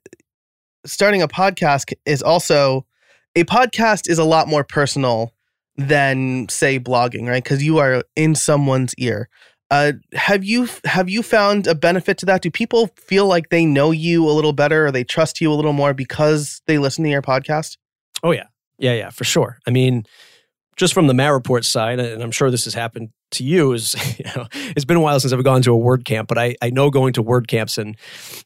[0.85, 2.85] starting a podcast is also
[3.35, 5.33] a podcast is a lot more personal
[5.77, 7.43] than say blogging, right?
[7.43, 9.29] Because you are in someone's ear.
[9.69, 12.41] Uh, have you have you found a benefit to that?
[12.41, 15.55] Do people feel like they know you a little better or they trust you a
[15.55, 17.77] little more because they listen to your podcast?
[18.21, 18.47] Oh yeah,
[18.79, 19.59] yeah, yeah, for sure.
[19.65, 20.05] I mean,
[20.81, 23.93] just from the Matt Report side, and I'm sure this has happened to you, is
[24.17, 26.71] you know, it's been a while since I've gone to a WordCamp, but I, I
[26.71, 27.95] know going to WordCamps and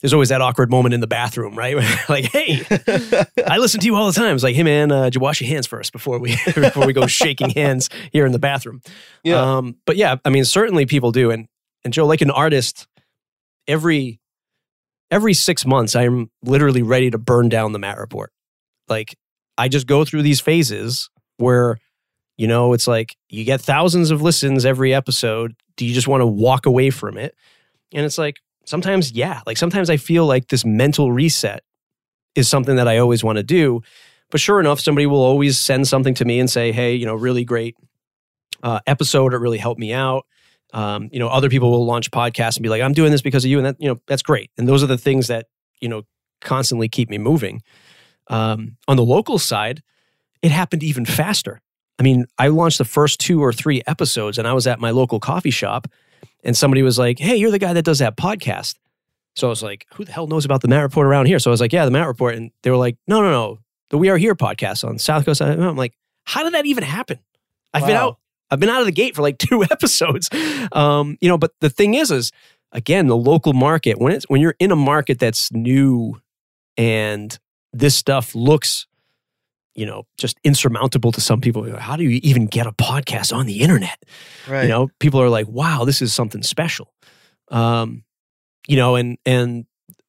[0.01, 1.77] there's always that awkward moment in the bathroom, right?
[2.09, 2.61] like, hey,
[3.47, 4.35] I listen to you all the time.
[4.35, 6.91] It's like, hey man, uh, did you wash your hands first before we before we
[6.91, 8.81] go shaking hands here in the bathroom?
[9.23, 9.39] Yeah.
[9.39, 11.47] Um, but yeah, I mean, certainly people do, and
[11.85, 12.85] and Joe, like an artist,
[13.65, 14.19] every
[15.09, 18.33] every six months, I'm literally ready to burn down the Matt Report.
[18.89, 19.15] Like,
[19.57, 21.79] I just go through these phases where
[22.37, 25.55] you know, it's like you get thousands of listens every episode.
[25.77, 27.35] Do you just want to walk away from it?
[27.93, 31.63] And it's like sometimes, yeah, like sometimes I feel like this mental reset
[32.35, 33.81] is something that I always want to do.
[34.31, 37.15] But sure enough, somebody will always send something to me and say, hey, you know,
[37.15, 37.75] really great
[38.63, 39.33] uh, episode.
[39.33, 40.25] It really helped me out.
[40.73, 43.45] Um, you know, other people will launch podcasts and be like, I'm doing this because
[43.45, 43.57] of you.
[43.57, 44.51] And that, you know, that's great.
[44.57, 45.45] And those are the things that,
[45.79, 46.03] you know,
[46.41, 47.61] constantly keep me moving.
[48.27, 49.83] Um, on the local side,
[50.41, 51.61] it happened even faster.
[51.99, 54.91] I mean, I launched the first two or three episodes and I was at my
[54.91, 55.87] local coffee shop
[56.43, 58.75] and somebody was like, Hey, you're the guy that does that podcast.
[59.35, 61.39] So I was like, Who the hell knows about the Matt Report around here?
[61.39, 62.35] So I was like, Yeah, the Matt Report.
[62.35, 65.41] And they were like, No, no, no, the We Are Here podcast on South Coast.
[65.41, 65.93] I'm like,
[66.25, 67.19] How did that even happen?
[67.73, 67.87] I've wow.
[67.87, 68.19] been out,
[68.51, 70.29] I've been out of the gate for like two episodes.
[70.71, 72.31] Um, you know, but the thing is, is
[72.71, 76.19] again, the local market, when it's when you're in a market that's new
[76.77, 77.37] and
[77.73, 78.85] this stuff looks
[79.75, 81.77] you know just insurmountable to some people.
[81.77, 84.03] How do you even get a podcast on the internet?
[84.47, 84.63] Right.
[84.63, 86.93] you know people are like wow this is something special.
[87.49, 88.03] Um
[88.67, 89.65] you know and and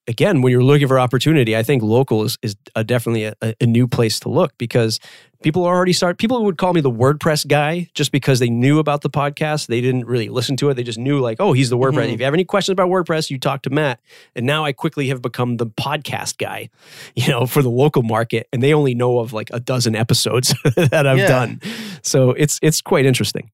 [0.08, 3.66] again, when you're looking for opportunity, I think local is, is a, definitely a, a,
[3.66, 5.00] new place to look because
[5.46, 6.18] people already start.
[6.18, 9.68] People would call me the WordPress guy just because they knew about the podcast.
[9.68, 10.74] They didn't really listen to it.
[10.74, 12.06] They just knew like, oh, he's the WordPress.
[12.06, 12.14] Mm-hmm.
[12.14, 14.00] If you have any questions about WordPress, you talk to Matt.
[14.34, 16.68] And now I quickly have become the podcast guy,
[17.14, 20.52] you know, for the local market, and they only know of like a dozen episodes
[20.74, 21.28] that I've yeah.
[21.28, 21.60] done.
[22.02, 23.52] So it's it's quite interesting.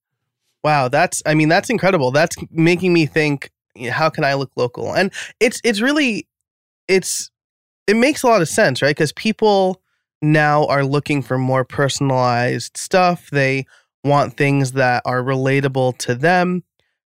[0.65, 2.11] Wow, that's I mean that's incredible.
[2.11, 3.51] That's making me think
[3.91, 4.95] how can I look local?
[4.95, 6.27] And it's it's really
[6.89, 7.31] it's
[7.87, 8.97] it makes a lot of sense, right?
[8.97, 9.82] Because people
[10.23, 13.29] now are looking for more personalized stuff.
[13.31, 13.67] They
[14.05, 16.65] want things that are relatable to them.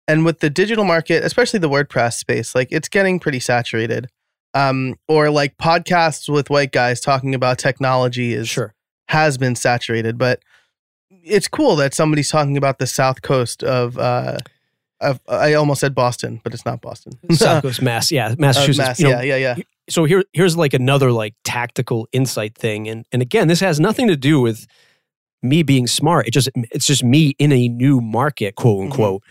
[0.07, 4.09] And with the digital market, especially the WordPress space, like it's getting pretty saturated.
[4.55, 8.75] Um, or like podcasts with white guys talking about technology is sure
[9.07, 10.41] has been saturated, but
[11.09, 14.37] it's cool that somebody's talking about the south coast of uh,
[15.27, 17.13] I almost said Boston, but it's not Boston.
[17.31, 18.79] South Coast, Mass, yeah, Massachusetts.
[18.79, 19.63] Uh, Mass, you know, yeah, yeah, yeah.
[19.89, 24.07] So here here's like another like tactical insight thing and and again this has nothing
[24.07, 24.65] to do with
[25.41, 26.25] me being smart.
[26.27, 28.91] It just it's just me in a new market quote Mm-hmm.
[28.91, 29.23] unquote.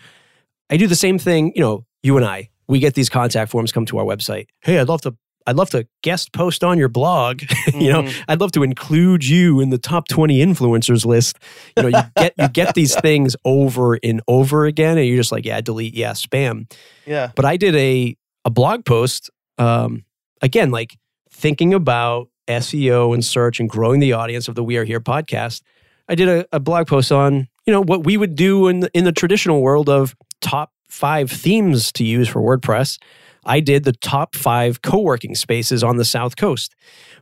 [0.70, 2.50] I do the same thing you know you and i.
[2.68, 4.46] We get these contact forms come to our website.
[4.60, 7.42] Hey i'd love to i'd love to guest post on your blog.
[7.74, 8.24] You know Mhm.
[8.28, 11.38] i'd love to include you in the top 20 influencers list.
[11.76, 15.32] You know you get you get these things over and over again and you're just
[15.32, 16.70] like yeah delete yeah spam.
[17.06, 17.32] Yeah.
[17.34, 20.04] but I did a a blog post um,
[20.42, 20.98] again, like
[21.30, 25.62] thinking about SEO and search and growing the audience of the We Are Here podcast.
[26.08, 28.90] I did a, a blog post on you know what we would do in the,
[28.92, 32.98] in the traditional world of top five themes to use for WordPress.
[33.44, 36.74] I did the top five co working spaces on the South Coast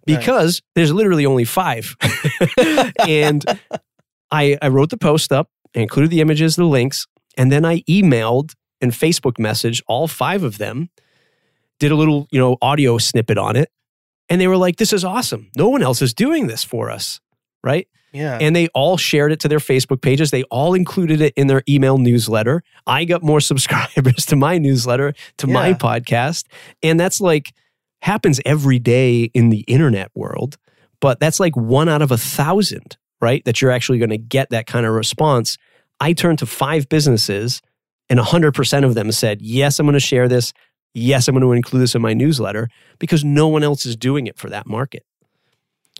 [0.04, 1.96] because there's literally only five.
[3.06, 3.44] and
[4.30, 7.06] I, I wrote the post up, I included the images, the links,
[7.36, 10.90] and then I emailed and Facebook messaged all five of them,
[11.80, 13.70] did a little, you know, audio snippet on it.
[14.28, 15.50] And they were like, this is awesome.
[15.56, 17.20] No one else is doing this for us.
[17.64, 17.88] Right.
[18.12, 18.38] Yeah.
[18.40, 20.30] And they all shared it to their Facebook pages.
[20.30, 22.62] They all included it in their email newsletter.
[22.86, 26.46] I got more subscribers to my newsletter, to my podcast.
[26.82, 27.52] And that's like
[28.02, 30.56] happens every day in the internet world.
[31.00, 33.44] But that's like one out of a thousand, right?
[33.44, 35.56] That you're actually going to get that kind of response.
[35.98, 37.62] I turned to five businesses
[38.08, 40.52] and 100% of them said, Yes, I'm going to share this.
[40.94, 44.26] Yes, I'm going to include this in my newsletter because no one else is doing
[44.26, 45.04] it for that market.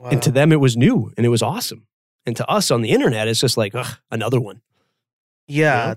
[0.02, 1.86] And to them, it was new and it was awesome.
[2.26, 4.62] And to us on the internet, it's just like, ugh, another one.
[5.46, 5.94] yeah.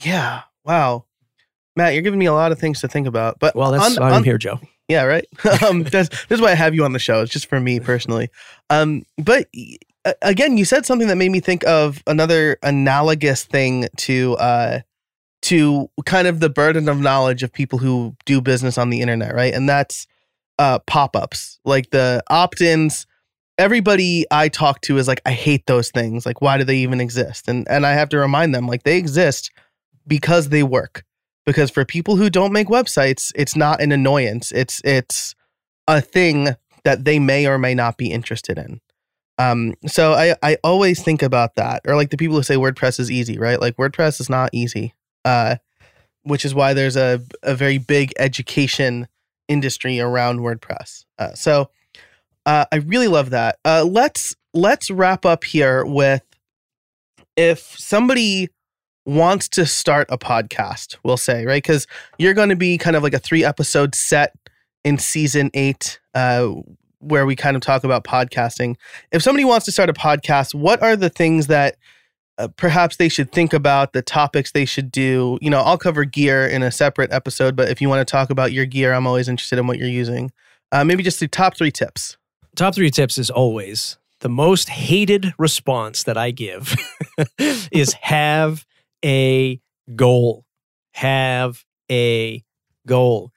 [0.00, 0.42] Yeah.
[0.64, 1.04] Wow.
[1.76, 3.38] Matt, you're giving me a lot of things to think about.
[3.38, 4.58] But Well, that's on- why I'm on- here, Joe.
[4.88, 5.24] Yeah, right.
[5.62, 7.22] um, that's this is why I have you on the show.
[7.22, 8.28] It's just for me personally.
[8.70, 9.48] Um, but
[10.20, 14.80] again, you said something that made me think of another analogous thing to uh,
[15.44, 19.34] to kind of the burden of knowledge of people who do business on the internet,
[19.34, 19.52] right?
[19.52, 20.06] And that's
[20.58, 23.06] uh, pop ups, like the opt ins.
[23.56, 26.26] Everybody I talk to is like, I hate those things.
[26.26, 27.46] Like, why do they even exist?
[27.48, 29.50] And and I have to remind them, like, they exist
[30.06, 31.04] because they work
[31.46, 35.34] because for people who don't make websites it's not an annoyance it's it's
[35.88, 36.48] a thing
[36.84, 38.80] that they may or may not be interested in
[39.38, 43.00] um so i i always think about that or like the people who say wordpress
[43.00, 45.56] is easy right like wordpress is not easy uh
[46.22, 49.08] which is why there's a a very big education
[49.48, 51.70] industry around wordpress uh, so
[52.46, 56.22] uh, i really love that uh let's let's wrap up here with
[57.36, 58.48] if somebody
[59.06, 61.62] wants to start a podcast, we'll say, right?
[61.62, 61.86] Because
[62.18, 64.34] you're going to be kind of like a three episode set
[64.82, 66.48] in season eight, uh,
[67.00, 68.76] where we kind of talk about podcasting.
[69.12, 71.76] If somebody wants to start a podcast, what are the things that
[72.38, 75.38] uh, perhaps they should think about, the topics they should do?
[75.40, 78.30] You know, I'll cover gear in a separate episode, but if you want to talk
[78.30, 80.32] about your gear, I'm always interested in what you're using.
[80.72, 82.16] Uh, maybe just the top three tips.
[82.56, 86.74] Top three tips is always the most hated response that I give
[87.38, 88.64] is have
[89.04, 89.60] a
[89.94, 90.46] goal.
[90.92, 92.42] Have a
[92.86, 93.32] goal.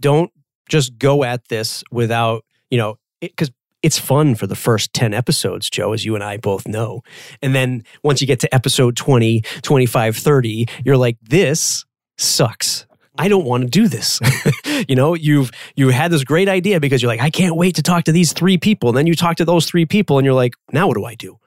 [0.00, 0.32] Don't
[0.68, 3.52] just go at this without, you know, because
[3.84, 7.02] it's fun for the first 10 episodes, Joe, as you and I both know.
[7.42, 11.84] And then once you get to episode 20, 25, 30, you're like, this
[12.16, 12.86] sucks.
[13.18, 14.20] I don't want to do this.
[14.88, 17.82] you know, you've you had this great idea because you're like, I can't wait to
[17.82, 18.88] talk to these three people.
[18.88, 21.14] And then you talk to those three people and you're like, now what do I
[21.14, 21.38] do?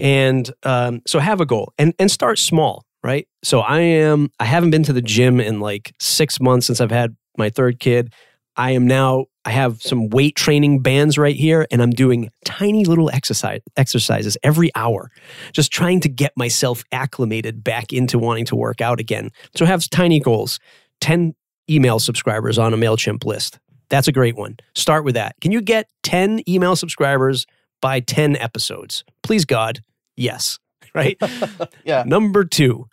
[0.00, 3.26] And um, so have a goal and and start small, right?
[3.42, 6.92] So I am I haven't been to the gym in like six months since I've
[6.92, 8.14] had my third kid.
[8.56, 12.84] I am now I have some weight training bands right here, and I'm doing tiny
[12.84, 15.12] little exercise exercises every hour,
[15.52, 19.30] just trying to get myself acclimated back into wanting to work out again.
[19.54, 20.58] So I have tiny goals.
[21.00, 21.36] 10
[21.70, 23.60] email subscribers on a MailChimp list.
[23.88, 24.56] That's a great one.
[24.74, 25.36] Start with that.
[25.40, 27.46] Can you get 10 email subscribers
[27.80, 29.04] by 10 episodes?
[29.22, 29.82] Please, God,
[30.16, 30.58] yes.
[30.94, 31.18] Right?
[31.84, 32.04] Yeah.
[32.06, 32.86] Number two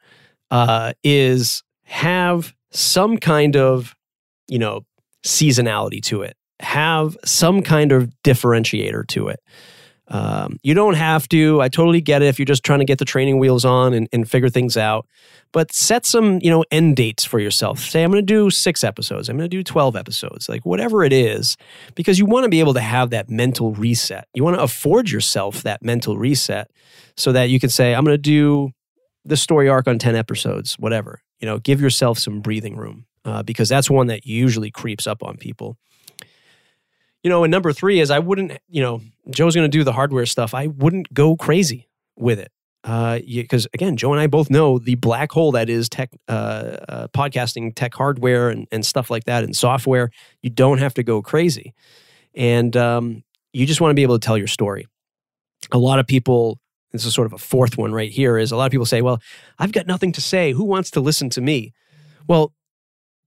[0.51, 3.95] uh, is have some kind of,
[4.49, 4.85] you know,
[5.25, 6.35] seasonality to it.
[6.59, 9.39] Have some kind of differentiator to it.
[10.09, 11.61] Um, you don't have to.
[11.61, 14.07] I totally get it if you're just trying to get the training wheels on and,
[14.11, 15.07] and figure things out.
[15.53, 17.79] But set some, you know, end dates for yourself.
[17.79, 19.29] Say, I'm going to do six episodes.
[19.29, 21.57] I'm going to do 12 episodes, like whatever it is,
[21.95, 24.27] because you want to be able to have that mental reset.
[24.33, 26.69] You want to afford yourself that mental reset
[27.15, 28.71] so that you can say, I'm going to do
[29.25, 31.21] the story arc on 10 episodes, whatever.
[31.39, 35.23] You know, give yourself some breathing room uh, because that's one that usually creeps up
[35.23, 35.77] on people.
[37.23, 39.93] You know, and number three is I wouldn't, you know, Joe's going to do the
[39.93, 40.53] hardware stuff.
[40.53, 42.51] I wouldn't go crazy with it.
[42.83, 46.31] because again, Joe and I both know the black hole that is tech, uh,
[46.89, 50.11] uh, podcasting, tech hardware, and, and stuff like that, and software.
[50.41, 51.73] You don't have to go crazy,
[52.35, 54.87] and um, you just want to be able to tell your story.
[55.71, 56.59] A lot of people,
[56.91, 59.01] this is sort of a fourth one right here, is a lot of people say,
[59.01, 59.21] "Well,
[59.57, 60.51] I've got nothing to say.
[60.51, 61.71] Who wants to listen to me?"
[62.27, 62.53] Well,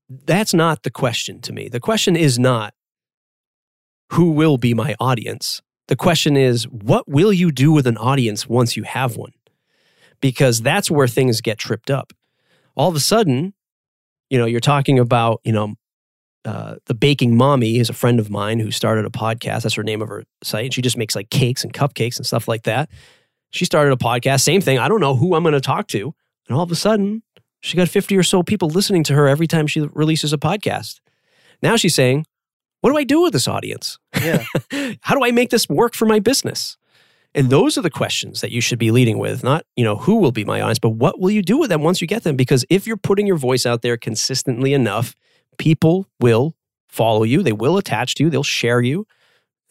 [0.09, 1.69] that's not the question to me.
[1.69, 2.75] The question is not
[4.13, 5.63] who will be my audience.
[5.89, 9.33] The question is, what will you do with an audience once you have one?
[10.21, 12.13] Because that's where things get tripped up.
[12.75, 13.55] All of a sudden,
[14.31, 15.75] you know, you're talking about, you know,
[16.45, 19.63] uh, the baking mommy is a friend of mine who started a podcast.
[19.63, 20.75] That's her name of her site.
[20.75, 22.89] She just makes like cakes and cupcakes and stuff like that.
[23.51, 24.43] She started a podcast.
[24.43, 24.79] Same thing.
[24.79, 26.15] I don't know who I'm going to talk to.
[26.49, 27.23] And all of a sudden,
[27.67, 31.01] she got 50 or so people listening to her every time she releases a podcast.
[31.63, 32.25] Now she's saying,
[32.81, 33.99] what do I do with this audience?
[34.15, 34.45] Yeah.
[35.01, 36.77] How do I make this work for my business?
[37.35, 40.17] And those are the questions that you should be leading with, not, you know, who
[40.17, 42.37] will be my audience, but what will you do with them once you get them?
[42.37, 45.17] Because if you're putting your voice out there consistently enough,
[45.59, 46.55] people will
[46.89, 49.09] follow you, they will attach to you, they'll share you,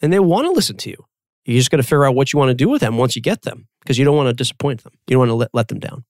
[0.02, 1.02] and they want to listen to you.
[1.46, 3.22] You just got to figure out what you want to do with them once you
[3.22, 4.92] get them because you don't want to disappoint them.
[5.06, 6.04] You don't want to let, let them down.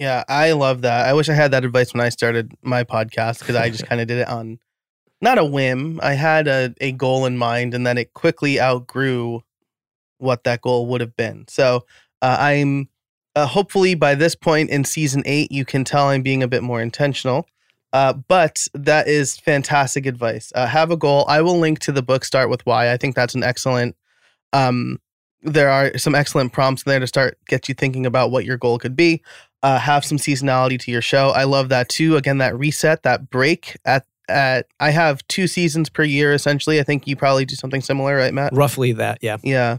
[0.00, 1.06] Yeah, I love that.
[1.06, 4.00] I wish I had that advice when I started my podcast because I just kind
[4.00, 4.58] of did it on
[5.20, 6.00] not a whim.
[6.02, 9.42] I had a, a goal in mind and then it quickly outgrew
[10.16, 11.44] what that goal would have been.
[11.48, 11.84] So
[12.22, 12.88] uh, I'm
[13.36, 16.62] uh, hopefully by this point in season eight, you can tell I'm being a bit
[16.62, 17.46] more intentional.
[17.92, 20.50] Uh, but that is fantastic advice.
[20.54, 21.26] Uh, have a goal.
[21.28, 22.90] I will link to the book Start with Why.
[22.90, 23.96] I think that's an excellent.
[24.54, 24.98] Um,
[25.42, 28.78] there are some excellent prompts there to start get you thinking about what your goal
[28.78, 29.22] could be.
[29.62, 31.28] Uh, have some seasonality to your show.
[31.30, 32.16] I love that too.
[32.16, 36.80] Again, that reset, that break at at I have two seasons per year essentially.
[36.80, 38.54] I think you probably do something similar, right, Matt?
[38.54, 39.36] Roughly that, yeah.
[39.42, 39.78] Yeah.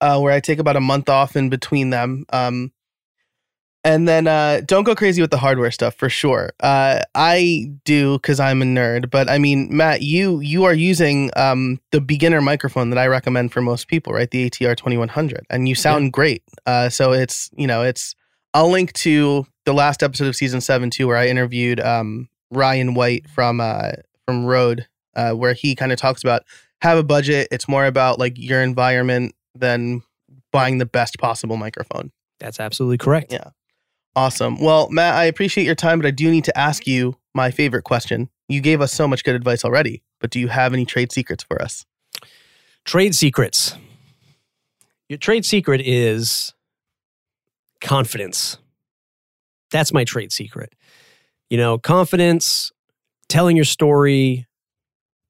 [0.00, 2.24] Uh, where I take about a month off in between them.
[2.32, 2.72] Um,
[3.82, 6.52] and then uh, don't go crazy with the hardware stuff for sure.
[6.60, 11.30] Uh, I do because I'm a nerd, but I mean, Matt, you you are using
[11.34, 14.30] um, the beginner microphone that I recommend for most people, right?
[14.30, 16.10] The ATR 2100, and you sound yeah.
[16.10, 16.42] great.
[16.66, 18.14] Uh, so it's you know it's.
[18.54, 22.94] I'll link to the last episode of season seven too, where I interviewed um, Ryan
[22.94, 23.92] White from uh,
[24.26, 26.42] from Rode, uh, where he kind of talks about
[26.82, 27.48] have a budget.
[27.50, 30.02] It's more about like your environment than
[30.52, 32.10] buying the best possible microphone.
[32.38, 33.32] That's absolutely correct.
[33.32, 33.50] Yeah.
[34.16, 34.60] Awesome.
[34.60, 37.84] Well, Matt, I appreciate your time, but I do need to ask you my favorite
[37.84, 38.28] question.
[38.48, 41.44] You gave us so much good advice already, but do you have any trade secrets
[41.44, 41.86] for us?
[42.84, 43.76] Trade secrets.
[45.08, 46.54] Your trade secret is
[47.80, 48.58] confidence.
[49.70, 50.74] That's my trade secret.
[51.48, 52.72] You know, confidence,
[53.28, 54.46] telling your story,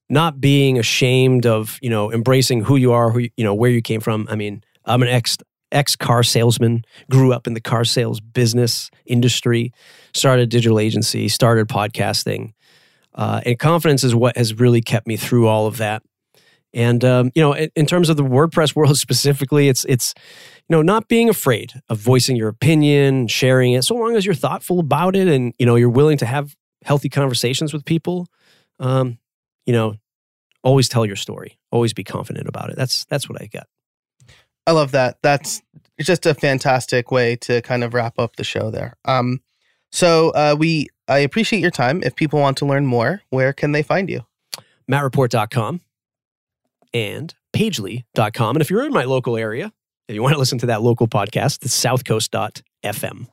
[0.09, 3.81] not being ashamed of, you know, embracing who you are, who you know, where you
[3.81, 4.27] came from.
[4.31, 5.39] I mean, I'm an ex
[5.73, 9.73] ex car salesman, grew up in the car sales business industry,
[10.13, 12.53] started a digital agency, started podcasting.
[13.15, 16.03] Uh, and confidence is what has really kept me through all of that.
[16.73, 20.15] And um, you know, in, in, terms of the WordPress world specifically, it's it's
[20.69, 24.35] you know not being afraid of voicing your opinion, sharing it, so long as you're
[24.35, 26.55] thoughtful about it, and you know you're willing to have
[26.85, 28.29] healthy conversations with people.
[28.79, 29.19] Um,
[29.67, 29.97] you know,
[30.63, 31.59] always tell your story.
[31.73, 32.77] Always be confident about it.
[32.77, 33.67] That's that's what I got.
[34.67, 35.19] I love that.
[35.23, 35.63] That's
[36.01, 38.97] just a fantastic way to kind of wrap up the show there.
[39.05, 39.41] Um,
[39.91, 42.03] so uh, we I appreciate your time.
[42.05, 44.25] If people want to learn more, where can they find you?
[44.89, 45.81] MattReport.com
[46.93, 48.57] and Pagely.com.
[48.57, 49.73] And if you're in my local area,
[50.09, 53.27] if you want to listen to that local podcast, it's southcoast.fm.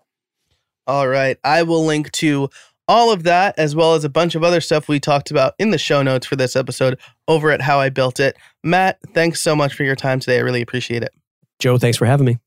[0.86, 1.38] All right.
[1.43, 2.49] I will link to
[2.88, 5.72] all of that, as well as a bunch of other stuff we talked about in
[5.72, 6.97] the show notes for this episode
[7.28, 8.38] over at How I Built It.
[8.64, 10.38] Matt, thanks so much for your time today.
[10.38, 11.14] I really appreciate it.
[11.60, 12.38] Joe, thanks for having me.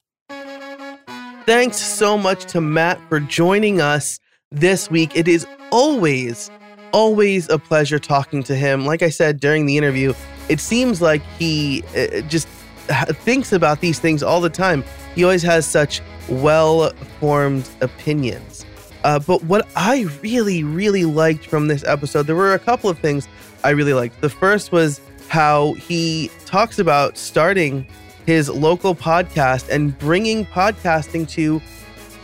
[1.45, 4.19] Thanks so much to Matt for joining us
[4.51, 5.15] this week.
[5.15, 6.51] It is always,
[6.93, 8.87] always a pleasure talking to him.
[8.87, 10.15] Like I said during the interview,
[10.51, 12.49] it seems like he uh, just
[13.25, 14.85] thinks about these things all the time.
[15.15, 18.67] He always has such well formed opinions.
[19.05, 22.99] Uh, but what I really, really liked from this episode, there were a couple of
[22.99, 23.29] things
[23.65, 24.21] I really liked.
[24.21, 27.87] The first was how he talks about starting
[28.27, 31.63] his local podcast and bringing podcasting to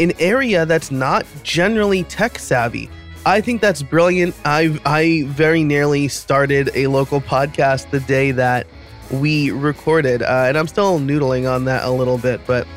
[0.01, 2.91] an area that's not generally tech savvy.
[3.27, 4.37] I think that's brilliant.
[4.45, 8.68] I I very nearly started a local podcast the day that
[9.11, 12.68] we recorded, uh, and I'm still noodling on that a little bit, but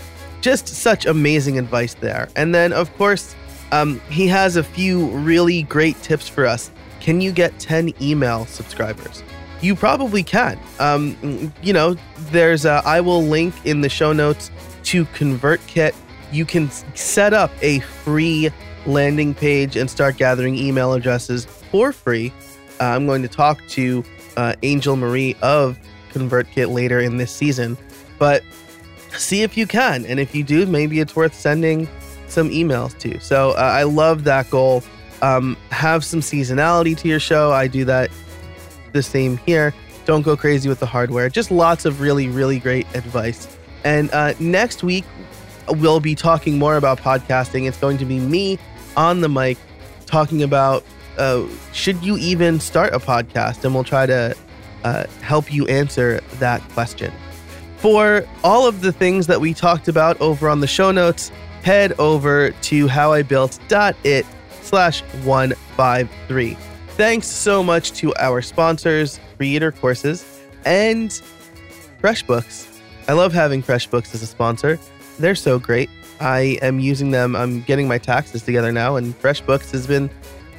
[0.42, 2.30] just such amazing advice there.
[2.36, 3.36] And then, of course,
[3.72, 6.72] um, he has a few really great tips for us.
[7.00, 9.22] Can you get 10 email subscribers?
[9.62, 10.60] You probably can.
[10.80, 11.96] Um, you know,
[12.32, 14.50] there's a, I will link in the show notes
[14.86, 15.94] to ConvertKit.
[16.32, 18.52] you can set up a free
[18.86, 22.34] landing page and start gathering email addresses for free.
[22.80, 24.04] Uh, I'm going to talk to
[24.38, 25.78] uh, Angel Marie of
[26.12, 27.78] ConvertKit later in this season,
[28.18, 28.44] but
[29.18, 30.06] see if you can.
[30.06, 31.88] And if you do, maybe it's worth sending
[32.28, 33.20] some emails to.
[33.20, 34.84] So uh, I love that goal.
[35.22, 37.52] Um, have some seasonality to your show.
[37.52, 38.10] I do that
[38.94, 39.74] the same here.
[40.06, 41.30] Don't go crazy with the hardware.
[41.30, 43.58] Just lots of really, really great advice.
[43.84, 45.06] And uh, next week,
[45.78, 47.68] we'll be talking more about podcasting.
[47.68, 48.60] It's going to be me
[48.98, 49.58] on the mic
[50.06, 50.84] talking about
[51.18, 53.64] uh, should you even start a podcast?
[53.66, 54.36] And we'll try to
[54.84, 57.12] uh, help you answer that question.
[57.78, 61.32] For all of the things that we talked about over on the show notes,
[61.64, 64.26] head over to howibuilt.it
[64.62, 66.58] slash 153.
[66.90, 71.10] Thanks so much to our sponsors, Creator Courses and
[72.02, 72.68] FreshBooks.
[73.08, 74.80] I love having FreshBooks as a sponsor.
[75.20, 75.90] They're so great.
[76.20, 77.36] I am using them.
[77.36, 80.10] I'm getting my taxes together now, and FreshBooks has been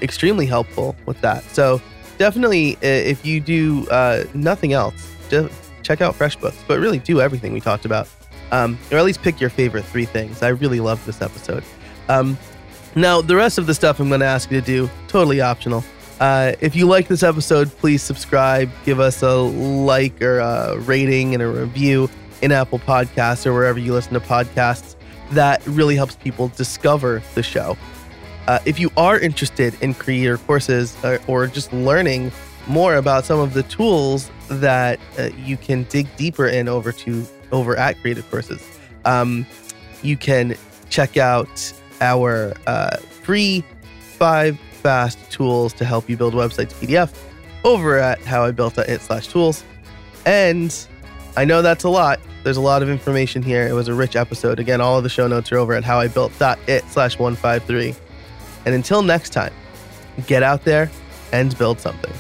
[0.03, 1.43] extremely helpful with that.
[1.45, 1.83] So
[2.19, 5.53] definitely, if you do uh, nothing else, just
[5.83, 6.63] check out FreshBooks.
[6.67, 8.09] But really, do everything we talked about,
[8.53, 10.43] um, or at least pick your favorite three things.
[10.43, 11.65] I really loved this episode.
[12.09, 12.39] Um,
[12.95, 15.85] now, the rest of the stuff I'm going to ask you to do totally optional.
[16.19, 21.33] Uh, if you like this episode, please subscribe, give us a like or a rating
[21.35, 22.11] and a review
[22.43, 24.97] in Apple Podcasts or wherever you listen to podcasts.
[25.33, 27.77] That really helps people discover the show.
[28.47, 32.33] Uh, if you are interested in creator courses uh, or just learning
[32.67, 37.25] more about some of the tools that uh, you can dig deeper in over to
[37.53, 38.67] over at Creator Courses,
[39.05, 39.47] um,
[40.03, 40.57] you can
[40.89, 43.65] check out our uh, free
[44.17, 47.15] five fast tools to help you build websites PDF
[47.65, 49.65] over at how i built it slash tools.
[50.27, 50.75] And
[51.37, 52.21] I know that's a lot.
[52.43, 53.67] There's a lot of information here.
[53.67, 54.59] It was a rich episode.
[54.59, 57.95] Again, all of the show notes are over at howibuilt.it slash 153.
[58.67, 59.53] And until next time,
[60.27, 60.91] get out there
[61.33, 62.13] and build something.